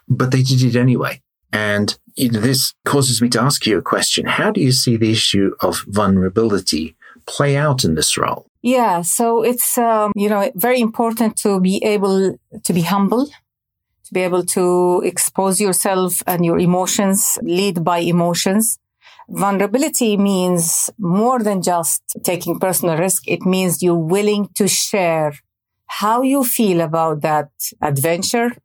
But 0.09 0.31
they 0.31 0.43
did 0.43 0.63
it 0.63 0.77
anyway. 0.77 1.23
And 1.53 1.97
this 2.27 2.75
causes 2.85 3.23
me 3.23 3.29
to 3.31 3.41
ask 3.41 3.67
you 3.67 3.79
a 3.79 3.83
question. 3.83 4.27
How 4.27 4.51
do 4.51 4.61
you 4.61 4.73
see 4.73 4.97
the 4.97 5.13
issue 5.13 5.55
of 5.61 5.85
vulnerability 5.87 6.97
play 7.27 7.57
out 7.57 7.85
in 7.85 7.95
this 7.95 8.19
role? 8.19 8.47
Yeah, 8.63 9.03
so 9.03 9.43
it's, 9.43 9.79
um, 9.79 10.13
you 10.17 10.29
know, 10.29 10.51
very 10.57 10.81
important 10.81 11.37
to 11.39 11.61
be 11.61 11.83
able 11.85 12.37
to 12.65 12.73
be 12.73 12.83
humble, 12.83 13.27
to 13.27 14.15
be 14.15 14.21
able 14.21 14.45
to 14.47 15.01
expose 15.05 15.61
yourself 15.61 16.23
and 16.27 16.45
your 16.45 16.59
emotions, 16.59 17.39
lead 17.43 17.85
by 17.85 17.99
emotions. 17.99 18.79
Vulnerability 19.29 20.17
means 20.17 20.91
more 20.99 21.39
than 21.41 21.63
just 21.63 22.03
taking 22.25 22.59
personal 22.59 22.97
risk. 22.97 23.29
It 23.29 23.43
means 23.43 23.83
you're 23.83 23.95
willing 23.95 24.49
to 24.55 24.67
share 24.67 25.35
how 25.87 26.23
you 26.23 26.43
feel 26.45 26.81
about 26.81 27.21
that 27.23 27.51
adventure 27.81 28.57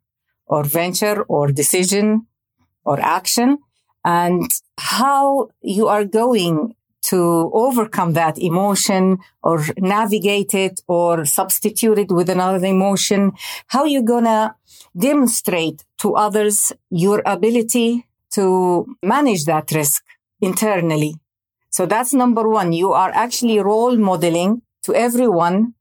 or 0.46 0.64
venture 0.64 1.22
or 1.22 1.48
decision 1.48 2.26
or 2.84 3.00
action 3.00 3.58
and 4.04 4.50
how 4.78 5.48
you 5.62 5.88
are 5.88 6.04
going 6.04 6.74
to 7.02 7.50
overcome 7.52 8.14
that 8.14 8.38
emotion 8.38 9.18
or 9.42 9.62
navigate 9.78 10.54
it 10.54 10.80
or 10.88 11.24
substitute 11.24 11.98
it 11.98 12.10
with 12.10 12.30
another 12.30 12.64
emotion. 12.66 13.32
How 13.68 13.84
you 13.84 14.02
gonna 14.02 14.56
demonstrate 14.96 15.84
to 16.00 16.14
others 16.14 16.72
your 16.90 17.22
ability 17.26 18.06
to 18.32 18.86
manage 19.02 19.44
that 19.44 19.70
risk 19.72 20.02
internally. 20.40 21.14
So 21.70 21.86
that's 21.86 22.14
number 22.14 22.48
one. 22.48 22.72
You 22.72 22.92
are 22.92 23.10
actually 23.12 23.58
role 23.58 23.96
modeling 23.96 24.62
to 24.84 24.94
everyone, 24.94 25.74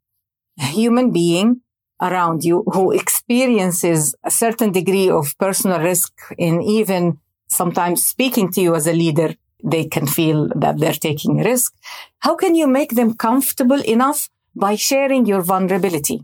human 0.58 1.12
being 1.12 1.62
around 2.02 2.44
you 2.44 2.64
who 2.74 2.92
experiences 2.92 4.16
a 4.24 4.32
certain 4.32 4.72
degree 4.72 5.10
of 5.10 5.38
personal 5.38 5.80
risk 5.80 6.14
in 6.38 6.62
even 6.62 7.20
sometimes 7.48 8.06
speaking 8.06 8.52
to 8.52 8.62
you 8.62 8.76
as 8.76 8.88
a 8.88 8.94
leader, 8.94 9.36
they 9.64 9.86
can 9.86 10.06
feel 10.08 10.50
that 10.56 10.80
they're 10.80 10.94
taking 10.94 11.40
a 11.40 11.44
risk. 11.44 11.74
How 12.20 12.36
can 12.36 12.56
you 12.56 12.68
make 12.68 12.92
them 12.92 13.14
comfortable 13.14 13.82
enough 13.82 14.30
by 14.56 14.76
sharing 14.76 15.26
your 15.26 15.42
vulnerability? 15.42 16.24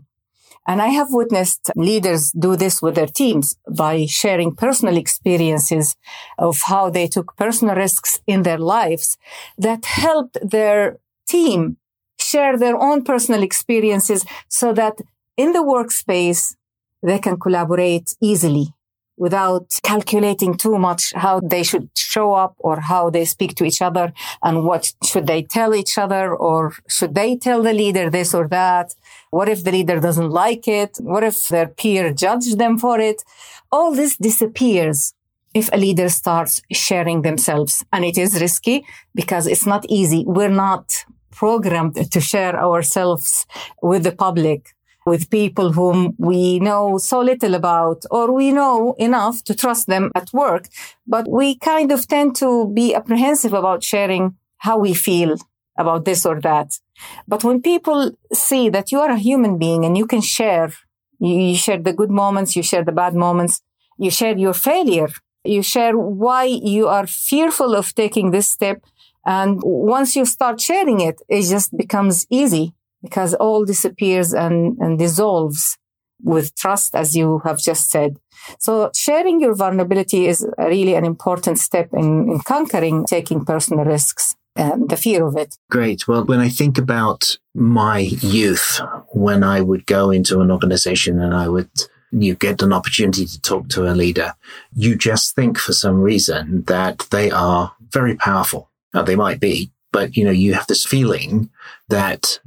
And 0.66 0.82
I 0.82 0.88
have 0.88 1.12
witnessed 1.12 1.70
leaders 1.74 2.32
do 2.32 2.54
this 2.54 2.82
with 2.82 2.94
their 2.94 3.06
teams 3.06 3.56
by 3.68 4.06
sharing 4.06 4.54
personal 4.54 4.96
experiences 4.96 5.96
of 6.38 6.60
how 6.62 6.90
they 6.90 7.08
took 7.08 7.36
personal 7.36 7.74
risks 7.74 8.20
in 8.26 8.42
their 8.42 8.58
lives 8.58 9.16
that 9.56 9.84
helped 9.84 10.36
their 10.42 10.98
team 11.26 11.78
share 12.18 12.58
their 12.58 12.76
own 12.76 13.02
personal 13.02 13.42
experiences 13.42 14.24
so 14.48 14.72
that 14.74 15.00
in 15.36 15.52
the 15.52 15.60
workspace, 15.60 16.54
they 17.02 17.18
can 17.18 17.38
collaborate 17.38 18.14
easily 18.20 18.74
without 19.20 19.66
calculating 19.82 20.56
too 20.56 20.78
much 20.78 21.12
how 21.14 21.40
they 21.40 21.62
should 21.62 21.90
show 21.94 22.32
up 22.32 22.54
or 22.58 22.80
how 22.80 23.10
they 23.10 23.24
speak 23.26 23.54
to 23.54 23.64
each 23.64 23.82
other 23.82 24.12
and 24.42 24.64
what 24.64 24.92
should 25.04 25.26
they 25.26 25.42
tell 25.42 25.74
each 25.74 25.98
other 25.98 26.34
or 26.34 26.72
should 26.88 27.14
they 27.14 27.36
tell 27.36 27.62
the 27.62 27.74
leader 27.74 28.08
this 28.08 28.32
or 28.34 28.48
that? 28.48 28.94
What 29.30 29.48
if 29.50 29.62
the 29.62 29.72
leader 29.72 30.00
doesn't 30.00 30.30
like 30.30 30.66
it? 30.66 30.96
What 31.00 31.22
if 31.22 31.48
their 31.48 31.68
peer 31.68 32.14
judge 32.14 32.54
them 32.54 32.78
for 32.78 32.98
it? 32.98 33.22
All 33.70 33.94
this 33.94 34.16
disappears 34.16 35.12
if 35.52 35.68
a 35.70 35.76
leader 35.76 36.08
starts 36.08 36.62
sharing 36.72 37.20
themselves 37.20 37.84
and 37.92 38.06
it 38.06 38.16
is 38.16 38.40
risky 38.40 38.86
because 39.14 39.46
it's 39.46 39.66
not 39.66 39.84
easy. 39.90 40.24
We're 40.26 40.48
not 40.48 41.04
programmed 41.30 42.10
to 42.10 42.20
share 42.20 42.58
ourselves 42.58 43.46
with 43.82 44.04
the 44.04 44.12
public 44.12 44.74
with 45.06 45.30
people 45.30 45.72
whom 45.72 46.14
we 46.18 46.58
know 46.58 46.98
so 46.98 47.20
little 47.20 47.54
about 47.54 48.04
or 48.10 48.32
we 48.32 48.52
know 48.52 48.94
enough 48.98 49.42
to 49.44 49.54
trust 49.54 49.86
them 49.86 50.10
at 50.14 50.32
work. 50.32 50.68
But 51.06 51.28
we 51.28 51.56
kind 51.58 51.90
of 51.92 52.06
tend 52.06 52.36
to 52.36 52.70
be 52.74 52.94
apprehensive 52.94 53.52
about 53.52 53.82
sharing 53.82 54.36
how 54.58 54.78
we 54.78 54.94
feel 54.94 55.36
about 55.78 56.04
this 56.04 56.26
or 56.26 56.40
that. 56.42 56.78
But 57.26 57.42
when 57.44 57.62
people 57.62 58.12
see 58.32 58.68
that 58.68 58.92
you 58.92 59.00
are 59.00 59.10
a 59.10 59.18
human 59.18 59.58
being 59.58 59.84
and 59.84 59.96
you 59.96 60.06
can 60.06 60.20
share, 60.20 60.72
you 61.18 61.56
share 61.56 61.78
the 61.78 61.92
good 61.92 62.10
moments, 62.10 62.54
you 62.54 62.62
share 62.62 62.84
the 62.84 62.92
bad 62.92 63.14
moments, 63.14 63.62
you 63.98 64.10
share 64.10 64.36
your 64.36 64.54
failure, 64.54 65.08
you 65.44 65.62
share 65.62 65.96
why 65.96 66.44
you 66.44 66.88
are 66.88 67.06
fearful 67.06 67.74
of 67.74 67.94
taking 67.94 68.30
this 68.30 68.48
step. 68.48 68.82
And 69.24 69.60
once 69.62 70.16
you 70.16 70.24
start 70.26 70.60
sharing 70.60 71.00
it, 71.00 71.20
it 71.28 71.42
just 71.42 71.76
becomes 71.76 72.26
easy 72.30 72.74
because 73.02 73.34
all 73.34 73.64
disappears 73.64 74.32
and, 74.32 74.76
and 74.78 74.98
dissolves 74.98 75.76
with 76.22 76.54
trust, 76.54 76.94
as 76.94 77.16
you 77.16 77.40
have 77.44 77.58
just 77.58 77.90
said. 77.90 78.16
So 78.58 78.90
sharing 78.94 79.40
your 79.40 79.54
vulnerability 79.54 80.26
is 80.26 80.46
really 80.58 80.94
an 80.94 81.04
important 81.04 81.58
step 81.58 81.88
in, 81.92 82.30
in 82.30 82.40
conquering 82.40 83.06
taking 83.06 83.44
personal 83.44 83.84
risks 83.84 84.36
and 84.56 84.88
the 84.90 84.96
fear 84.96 85.24
of 85.26 85.36
it. 85.36 85.56
Great. 85.70 86.06
Well, 86.06 86.24
when 86.24 86.40
I 86.40 86.48
think 86.48 86.76
about 86.76 87.38
my 87.54 87.98
youth, 87.98 88.80
when 89.12 89.42
I 89.42 89.60
would 89.60 89.86
go 89.86 90.10
into 90.10 90.40
an 90.40 90.50
organization 90.50 91.20
and 91.20 91.34
I 91.34 91.48
would 91.48 91.70
you 92.12 92.34
get 92.34 92.62
an 92.62 92.72
opportunity 92.72 93.24
to 93.24 93.40
talk 93.40 93.68
to 93.68 93.90
a 93.90 93.94
leader, 93.94 94.34
you 94.74 94.96
just 94.96 95.34
think 95.34 95.58
for 95.58 95.72
some 95.72 96.00
reason 96.00 96.64
that 96.64 97.06
they 97.10 97.30
are 97.30 97.72
very 97.92 98.16
powerful. 98.16 98.68
Now, 98.92 99.02
they 99.02 99.16
might 99.16 99.40
be, 99.40 99.70
but 99.92 100.16
you 100.16 100.24
know, 100.24 100.30
you 100.30 100.54
have 100.54 100.66
this 100.66 100.84
feeling 100.84 101.50
that 101.88 102.40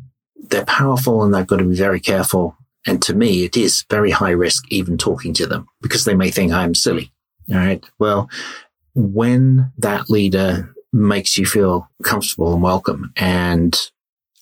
they're 0.49 0.65
powerful 0.65 1.23
and 1.23 1.33
they've 1.33 1.47
got 1.47 1.57
to 1.57 1.65
be 1.65 1.75
very 1.75 1.99
careful 1.99 2.55
And 2.85 3.01
to 3.03 3.13
me, 3.13 3.43
it 3.43 3.55
is 3.55 3.85
very 3.89 4.11
high 4.11 4.31
risk 4.31 4.65
even 4.69 4.97
talking 4.97 5.33
to 5.35 5.47
them 5.47 5.67
because 5.81 6.05
they 6.05 6.15
may 6.15 6.31
think 6.31 6.51
I'm 6.51 6.75
silly. 6.75 7.11
All 7.49 7.57
right. 7.57 7.83
Well, 7.99 8.29
when 8.93 9.71
that 9.77 10.09
leader 10.09 10.73
makes 10.91 11.37
you 11.37 11.45
feel 11.45 11.89
comfortable 12.03 12.53
and 12.53 12.61
welcome 12.61 13.13
and 13.15 13.79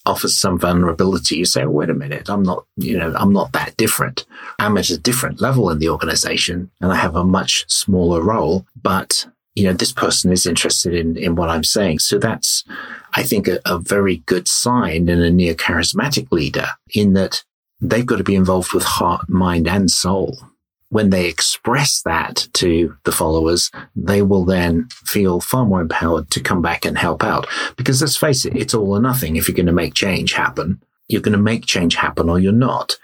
offers 0.05 0.35
some 0.37 0.57
vulnerability, 0.57 1.37
you 1.37 1.45
say, 1.45 1.63
oh, 1.63 1.69
wait 1.69 1.89
a 1.89 1.93
minute, 1.93 2.29
I'm 2.29 2.43
not, 2.43 2.65
you 2.75 2.97
know, 2.97 3.13
I'm 3.15 3.31
not 3.31 3.53
that 3.53 3.77
different. 3.77 4.25
I'm 4.57 4.77
at 4.77 4.89
a 4.89 4.97
different 4.97 5.39
level 5.39 5.69
in 5.69 5.77
the 5.77 5.89
organization 5.89 6.71
and 6.81 6.91
I 6.91 6.95
have 6.95 7.15
a 7.15 7.23
much 7.23 7.65
smaller 7.67 8.21
role, 8.21 8.65
but 8.81 9.27
you 9.61 9.67
know, 9.67 9.73
this 9.73 9.91
person 9.91 10.31
is 10.31 10.47
interested 10.47 10.93
in, 10.93 11.15
in 11.17 11.35
what 11.35 11.49
I'm 11.49 11.63
saying. 11.63 11.99
So 11.99 12.17
that's, 12.17 12.63
I 13.13 13.21
think, 13.21 13.47
a, 13.47 13.59
a 13.65 13.77
very 13.77 14.17
good 14.25 14.47
sign 14.47 15.07
in 15.07 15.21
a 15.21 15.29
neo 15.29 15.53
charismatic 15.53 16.31
leader 16.31 16.67
in 16.95 17.13
that 17.13 17.43
they've 17.79 18.05
got 18.05 18.17
to 18.17 18.23
be 18.23 18.35
involved 18.35 18.73
with 18.73 18.83
heart, 18.83 19.29
mind 19.29 19.67
and 19.67 19.91
soul 19.91 20.37
when 20.91 21.09
they 21.09 21.27
express 21.27 22.01
that 22.01 22.49
to 22.51 22.97
the 23.05 23.13
followers, 23.13 23.71
they 23.95 24.21
will 24.21 24.43
then 24.43 24.89
feel 24.91 25.39
far 25.39 25.65
more 25.65 25.79
empowered 25.79 26.29
to 26.29 26.41
come 26.41 26.61
back 26.61 26.83
and 26.83 26.97
help 26.97 27.23
out. 27.23 27.47
Because 27.77 28.01
let's 28.01 28.17
face 28.17 28.43
it, 28.43 28.57
it's 28.57 28.73
all 28.73 28.91
or 28.91 29.01
nothing. 29.01 29.37
If 29.37 29.47
you're 29.47 29.55
going 29.55 29.67
to 29.67 29.71
make 29.71 29.93
change 29.93 30.33
happen, 30.33 30.83
you're 31.07 31.21
going 31.21 31.37
to 31.37 31.41
make 31.41 31.65
change 31.65 31.95
happen 31.95 32.29
or 32.29 32.39
you're 32.39 32.51
not. 32.51 32.97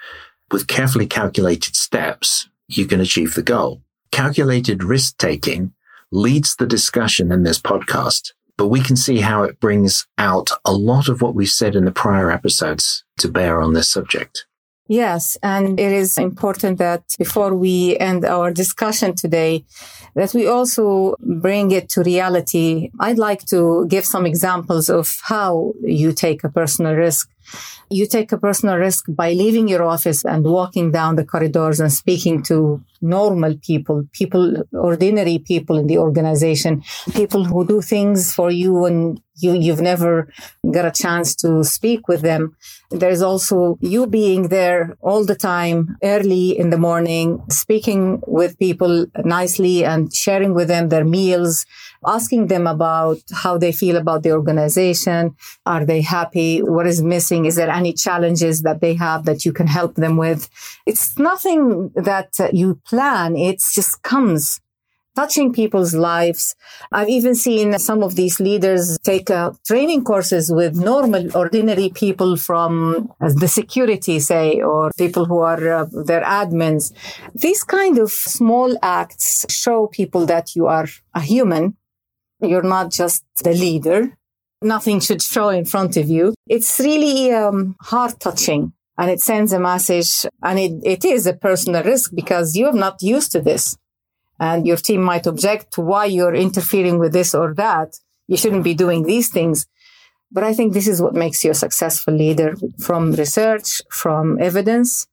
With 0.52 0.68
carefully 0.68 1.08
calculated 1.08 1.78
steps, 1.78 2.50
you 2.68 2.86
can 2.88 3.00
achieve 3.00 3.36
the 3.36 3.42
goal. 3.42 3.82
Calculated 4.12 4.84
risk 4.84 5.18
taking 5.18 5.74
leads 6.12 6.56
the 6.56 6.68
discussion 6.68 7.32
in 7.32 7.44
this 7.44 7.60
podcast, 7.60 8.32
but 8.58 8.68
we 8.68 8.82
can 8.82 8.96
see 8.96 9.20
how 9.20 9.44
it 9.44 9.60
brings 9.60 10.08
out 10.18 10.50
a 10.66 10.74
lot 10.74 11.10
of 11.10 11.22
what 11.22 11.36
we 11.36 11.46
said 11.46 11.76
in 11.76 11.86
the 11.86 11.92
prior 11.92 12.32
episodes 12.32 13.04
to 13.20 13.28
bear 13.28 13.62
on 13.62 13.74
this 13.74 13.90
subject. 13.90 14.46
Yes. 14.88 15.38
And 15.44 15.80
it 15.80 15.92
is 15.92 16.18
important 16.18 16.78
that 16.78 17.04
before 17.18 17.54
we 17.54 17.98
end 17.98 18.24
our 18.24 18.52
discussion 18.52 19.16
today, 19.16 19.66
that 20.16 20.34
we 20.34 20.48
also 20.48 21.16
bring 21.20 21.72
it 21.72 21.90
to 21.90 22.04
reality. 22.04 22.90
I'd 23.00 23.18
like 23.18 23.46
to 23.48 23.86
give 23.88 24.06
some 24.06 24.26
examples 24.26 24.90
of 24.90 25.14
how 25.24 25.74
you 25.82 26.14
take 26.14 26.44
a 26.44 26.50
personal 26.50 26.94
risk. 26.94 27.30
You 27.90 28.06
take 28.06 28.32
a 28.32 28.38
personal 28.38 28.78
risk 28.78 29.06
by 29.10 29.34
leaving 29.34 29.68
your 29.68 29.84
office 29.84 30.24
and 30.24 30.46
walking 30.46 30.92
down 30.92 31.16
the 31.16 31.26
corridors 31.26 31.80
and 31.80 31.92
speaking 31.92 32.42
to 32.44 32.82
normal 33.02 33.56
people, 33.62 34.04
people, 34.14 34.64
ordinary 34.74 35.40
people 35.40 35.78
in 35.78 35.88
the 35.88 35.98
organization, 35.98 36.84
people 37.14 37.44
who 37.44 37.66
do 37.66 37.82
things 37.82 38.34
for 38.34 38.52
you 38.52 38.86
and 38.86 39.22
you, 39.40 39.54
you've 39.54 39.82
never 39.82 40.28
got 40.72 40.86
a 40.86 40.92
chance 40.92 41.36
to 41.36 41.64
speak 41.64 42.08
with 42.08 42.22
them. 42.22 42.56
There's 42.90 43.22
also 43.22 43.78
you 43.82 44.08
being 44.08 44.48
there 44.48 44.98
all 45.02 45.26
the 45.26 45.36
time, 45.36 45.98
early 46.04 46.58
in 46.58 46.70
the 46.70 46.78
morning, 46.78 47.44
speaking 47.50 48.22
with 48.26 48.58
people 48.58 49.06
nicely 49.24 49.86
and 49.86 50.14
sharing 50.14 50.54
with 50.54 50.68
them 50.68 50.90
their 50.90 51.06
meals, 51.06 51.66
asking 52.06 52.48
them 52.48 52.68
about 52.68 53.18
how 53.34 53.58
they 53.58 53.72
feel 53.72 53.96
about 53.96 54.24
the 54.24 54.32
organization. 54.32 55.36
Are 55.66 55.86
they 55.86 56.02
happy? 56.02 56.60
What 56.60 56.88
is 56.88 57.02
missing? 57.02 57.46
Is 57.46 57.56
there 57.56 57.70
any 57.70 57.94
challenges 57.94 58.62
that 58.62 58.82
they 58.82 58.94
have 58.96 59.26
that 59.26 59.46
you 59.46 59.54
can 59.54 59.68
help 59.68 59.96
them 59.96 60.18
with? 60.18 60.50
It's 60.86 61.18
nothing 61.18 61.90
that 61.96 62.32
you 62.54 62.82
plan. 62.86 63.36
It 63.36 63.62
just 63.74 64.02
comes 64.04 64.60
touching 65.18 65.52
people's 65.52 65.96
lives. 65.96 66.56
I've 66.92 67.10
even 67.10 67.34
seen 67.34 67.80
some 67.80 68.04
of 68.04 68.16
these 68.16 68.40
leaders 68.40 69.00
take 69.04 69.32
uh, 69.32 69.52
training 69.66 70.04
courses 70.04 70.52
with 70.52 70.76
normal, 70.76 71.36
ordinary 71.36 71.90
people 71.90 72.38
from 72.38 73.12
uh, 73.20 73.32
the 73.36 73.48
security, 73.48 74.20
say, 74.20 74.62
or 74.62 74.92
people 74.96 75.26
who 75.26 75.40
are 75.40 75.64
uh, 75.80 75.86
their 76.10 76.22
admins. 76.22 76.94
These 77.34 77.64
kind 77.64 77.98
of 77.98 78.12
small 78.12 78.78
acts 78.84 79.46
show 79.50 79.88
people 79.88 80.28
that 80.28 80.56
you 80.56 80.68
are 80.68 80.88
a 81.16 81.22
human 81.22 81.76
you're 82.42 82.64
not 82.64 82.92
just 82.92 83.24
the 83.44 83.54
leader. 83.54 84.18
Nothing 84.62 85.00
should 85.00 85.22
show 85.22 85.50
in 85.50 85.66
front 85.66 85.98
of 85.98 86.10
you. 86.10 86.34
It's 86.48 86.80
really 86.80 87.32
um, 87.32 87.76
heart 87.82 88.20
touching 88.20 88.74
and 88.98 89.12
it 89.12 89.22
sends 89.22 89.54
a 89.54 89.60
message 89.60 90.26
and 90.42 90.58
it, 90.60 90.72
it 90.84 91.06
is 91.06 91.28
a 91.28 91.34
personal 91.34 91.84
risk 91.84 92.12
because 92.14 92.56
you're 92.56 92.74
not 92.74 93.02
used 93.02 93.32
to 93.34 93.42
this 93.42 93.78
and 94.40 94.66
your 94.66 94.78
team 94.78 95.02
might 95.02 95.28
object 95.28 95.74
to 95.74 95.82
why 95.82 96.06
you're 96.06 96.36
interfering 96.36 97.00
with 97.00 97.14
this 97.14 97.36
or 97.36 97.54
that. 97.56 97.96
You 98.28 98.38
shouldn't 98.38 98.64
be 98.64 98.74
doing 98.74 99.04
these 99.04 99.30
things. 99.30 99.68
But 100.32 100.44
I 100.44 100.54
think 100.54 100.74
this 100.74 100.88
is 100.88 101.02
what 101.02 101.14
makes 101.14 101.44
you 101.44 101.52
a 101.52 101.56
successful 101.56 102.14
leader 102.14 102.56
from 102.80 103.14
research, 103.14 103.82
from 103.90 104.38
evidence, 104.42 105.08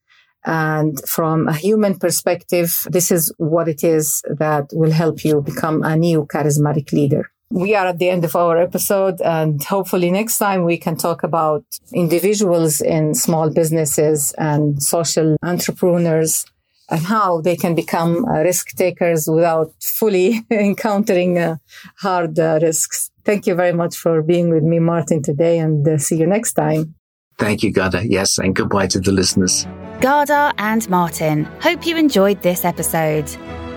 and 0.45 1.01
from 1.09 1.49
a 1.49 1.55
human 1.55 1.99
perspective, 1.99 2.87
this 2.91 3.11
is 3.11 3.33
what 3.39 3.69
it 3.69 3.83
is 3.83 4.23
that 4.29 4.69
will 4.73 4.91
help 4.91 5.25
you 5.25 5.41
become 5.41 5.83
a 5.83 5.97
neo 5.97 6.27
charismatic 6.27 6.93
leader. 6.93 7.31
We 7.51 7.75
are 7.75 7.87
at 7.87 7.99
the 7.99 8.11
end 8.11 8.25
of 8.25 8.35
our 8.35 8.59
episode 8.59 9.21
and 9.21 9.63
hopefully 9.63 10.11
next 10.11 10.39
time 10.39 10.65
we 10.65 10.77
can 10.77 10.97
talk 10.97 11.23
about 11.23 11.65
individuals 11.93 12.81
in 12.81 13.15
small 13.15 13.49
businesses 13.51 14.35
and 14.39 14.83
social 14.83 15.37
entrepreneurs 15.43 16.47
and 16.91 17.01
how 17.01 17.41
they 17.41 17.57
can 17.57 17.75
become 17.75 18.25
uh, 18.27 18.41
risk 18.41 18.77
takers 18.77 19.29
without 19.31 19.73
fully 19.81 20.43
encountering 20.51 21.39
uh, 21.39 21.57
hard 21.99 22.39
uh, 22.39 22.59
risks. 22.61 23.11
Thank 23.25 23.47
you 23.47 23.55
very 23.55 23.73
much 23.73 23.97
for 23.97 24.23
being 24.23 24.51
with 24.51 24.65
me, 24.65 24.79
Martin, 24.81 25.23
today 25.23 25.59
and 25.59 25.87
uh, 25.87 25.99
see 25.99 26.17
you 26.17 26.27
next 26.27 26.55
time. 26.55 26.95
Thank 27.39 27.63
you, 27.63 27.73
Ghadah. 27.73 28.07
Yes, 28.09 28.39
and 28.39 28.55
goodbye 28.55 28.87
to 28.89 29.01
the 29.01 29.13
listeners. 29.13 29.67
Ghadah 30.01 30.53
and 30.59 30.89
Martin, 30.91 31.45
hope 31.61 31.87
you 31.87 31.97
enjoyed 31.97 32.43
this 32.43 32.65
episode. 32.65 33.27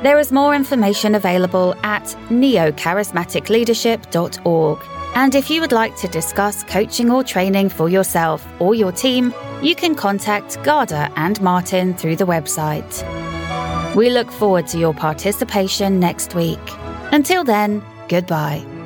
There 0.03 0.19
is 0.19 0.31
more 0.31 0.53
information 0.53 1.15
available 1.15 1.73
at 1.83 2.03
neocharismaticleadership.org. 2.29 4.79
And 5.15 5.33
if 5.33 5.49
you 5.49 5.61
would 5.61 5.71
like 5.71 5.95
to 5.97 6.07
discuss 6.07 6.63
coaching 6.63 7.09
or 7.09 7.23
training 7.23 7.69
for 7.69 7.89
yourself 7.89 8.45
or 8.59 8.75
your 8.75 8.91
team, 8.91 9.33
you 9.61 9.73
can 9.73 9.95
contact 9.95 10.57
Ghadah 10.59 11.11
and 11.15 11.41
Martin 11.41 11.95
through 11.95 12.17
the 12.17 12.25
website. 12.25 13.03
We 13.95 14.09
look 14.09 14.31
forward 14.31 14.67
to 14.67 14.77
your 14.77 14.93
participation 14.93 15.99
next 15.99 16.35
week. 16.35 16.59
Until 17.11 17.43
then, 17.43 17.81
goodbye. 18.09 18.76